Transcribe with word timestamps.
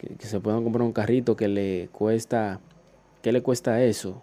que, 0.00 0.26
se 0.26 0.40
puedan 0.40 0.64
comprar 0.64 0.82
un 0.82 0.92
carrito 0.92 1.36
que 1.36 1.48
le 1.48 1.88
cuesta, 1.92 2.60
¿qué 3.22 3.32
le 3.32 3.42
cuesta 3.42 3.82
eso? 3.82 4.22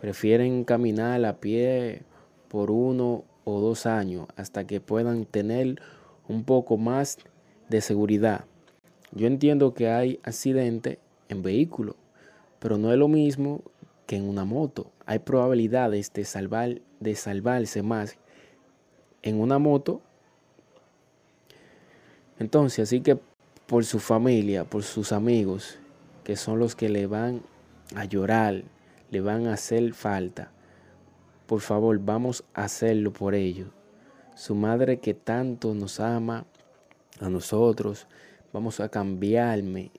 Prefieren 0.00 0.64
caminar 0.64 1.24
a 1.24 1.38
pie 1.38 2.02
por 2.48 2.70
uno 2.70 3.24
o 3.44 3.60
dos 3.60 3.86
años 3.86 4.26
hasta 4.36 4.66
que 4.66 4.80
puedan 4.80 5.26
tener 5.26 5.80
un 6.28 6.44
poco 6.44 6.76
más 6.76 7.18
de 7.68 7.80
seguridad. 7.80 8.46
Yo 9.12 9.26
entiendo 9.26 9.74
que 9.74 9.88
hay 9.88 10.20
accidentes 10.22 10.98
en 11.28 11.42
vehículos, 11.42 11.96
pero 12.58 12.78
no 12.78 12.92
es 12.92 12.98
lo 12.98 13.08
mismo 13.08 13.62
que 14.06 14.16
en 14.16 14.28
una 14.28 14.44
moto. 14.44 14.90
Hay 15.04 15.18
probabilidades 15.18 16.12
de, 16.12 16.24
salvar, 16.24 16.80
de 17.00 17.14
salvarse 17.14 17.82
más 17.82 18.16
en 19.22 19.40
una 19.40 19.58
moto. 19.58 20.00
Entonces, 22.38 22.88
así 22.88 23.00
que 23.00 23.18
por 23.66 23.84
su 23.84 23.98
familia, 23.98 24.64
por 24.64 24.82
sus 24.82 25.12
amigos, 25.12 25.78
que 26.24 26.36
son 26.36 26.58
los 26.58 26.74
que 26.74 26.88
le 26.88 27.06
van 27.06 27.42
a 27.94 28.04
llorar, 28.04 28.62
le 29.10 29.20
van 29.20 29.46
a 29.46 29.54
hacer 29.54 29.92
falta. 29.94 30.50
Por 31.46 31.60
favor, 31.60 31.98
vamos 31.98 32.44
a 32.54 32.64
hacerlo 32.64 33.12
por 33.12 33.34
ellos. 33.34 33.68
Su 34.34 34.54
madre 34.54 34.98
que 34.98 35.14
tanto 35.14 35.74
nos 35.74 36.00
ama 36.00 36.46
a 37.20 37.28
nosotros, 37.28 38.06
vamos 38.52 38.80
a 38.80 38.88
cambiarme. 38.88 39.90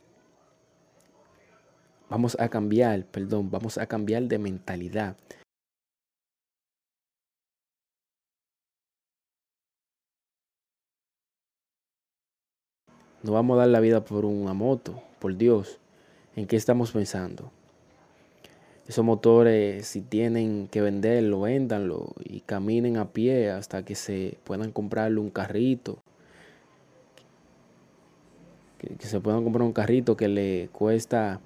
Vamos 2.09 2.37
a 2.39 2.49
cambiar, 2.49 3.05
perdón, 3.05 3.49
vamos 3.49 3.77
a 3.77 3.85
cambiar 3.87 4.23
de 4.23 4.37
mentalidad. 4.39 5.15
No 13.23 13.31
vamos 13.31 13.55
a 13.55 13.61
dar 13.61 13.69
la 13.69 13.79
vida 13.79 14.03
por 14.03 14.25
una 14.25 14.53
moto, 14.53 15.01
por 15.19 15.37
Dios. 15.37 15.79
¿En 16.35 16.45
qué 16.45 16.57
estamos 16.57 16.91
pensando? 16.91 17.51
Esos 18.85 19.05
motores, 19.05 19.87
si 19.87 20.01
tienen 20.01 20.67
que 20.67 20.81
venderlo, 20.81 21.39
véndanlo 21.39 22.15
y 22.21 22.41
caminen 22.41 22.97
a 22.97 23.13
pie 23.13 23.49
hasta 23.49 23.85
que 23.85 23.95
se 23.95 24.37
puedan 24.43 24.73
comprarle 24.73 25.21
un 25.21 25.29
carrito. 25.29 25.99
Que, 28.77 28.89
que 28.95 29.07
se 29.07 29.21
puedan 29.21 29.45
comprar 29.45 29.63
un 29.63 29.71
carrito 29.71 30.17
que 30.17 30.27
le 30.27 30.67
cuesta, 30.73 31.39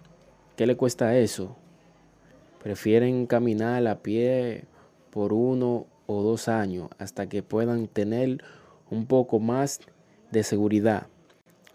¿qué 0.56 0.66
le 0.66 0.75
cuesta 0.75 1.16
eso? 1.16 1.56
Prefieren 2.64 3.28
caminar 3.28 3.86
a 3.86 4.00
pie 4.00 4.64
por 5.12 5.31
uno 5.31 5.86
o 6.08 6.23
dos 6.23 6.47
años 6.47 6.89
hasta 6.97 7.30
que 7.30 7.44
puedan 7.44 7.88
tener 7.88 8.44
un 8.89 9.06
poco 9.06 9.39
más 9.39 9.80
de 10.31 10.41
seguridad. 10.41 11.06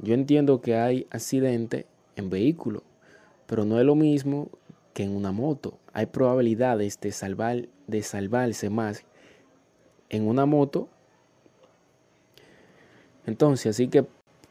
Yo 0.03 0.15
entiendo 0.15 0.61
que 0.61 0.77
hay 0.77 1.07
accidentes 1.11 1.87
en 2.17 2.29
vehículos, 2.29 2.83
pero 3.47 3.65
no 3.65 3.79
es 3.79 3.87
lo 3.87 3.95
mismo 3.95 4.51
que 4.93 5.05
en 5.05 5.15
una 5.15 5.31
moto. 5.31 5.79
Hay 5.93 6.07
probabilidades 6.07 7.01
de, 7.01 7.13
salvar, 7.13 7.69
de 7.87 8.03
salvarse 8.03 8.69
más 8.69 9.05
en 10.11 10.27
una 10.27 10.45
moto. 10.45 10.89
Entonces, 13.27 13.77
así 13.77 13.87
que 13.87 14.05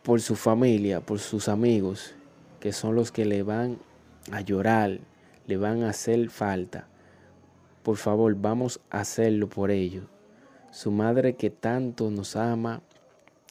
por 0.03 0.21
su 0.21 0.35
familia, 0.35 1.02
por 1.02 1.19
sus 1.19 1.49
amigos, 1.49 2.15
que 2.61 2.71
son 2.71 2.95
los 2.95 3.11
que 3.11 3.25
le 3.25 3.43
van 3.43 3.77
a 4.31 4.41
llorar, 4.41 4.99
le 5.47 5.58
van 5.58 5.83
a 5.83 5.89
hacer 5.89 6.30
falta. 6.30 6.88
Por 7.83 7.97
favor, 7.97 8.36
vamos 8.36 8.80
a 8.89 9.02
hacerlo 9.02 9.49
por 9.49 9.69
ellos. 9.69 10.05
Su 10.71 10.91
madre 10.91 11.36
que 11.36 11.49
tanto 11.49 12.09
nos 12.09 12.38
ama 12.38 12.81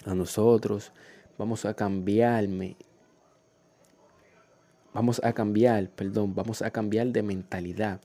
a 0.07 0.15
nosotros, 0.15 0.93
vamos 1.41 1.65
a 1.65 1.73
cambiarme. 1.73 2.77
Vamos 4.93 5.23
a 5.25 5.33
cambiar, 5.33 5.89
perdón, 5.89 6.35
vamos 6.35 6.61
a 6.61 6.71
cambiar 6.71 7.07
de 7.07 7.23
mentalidad. 7.23 7.99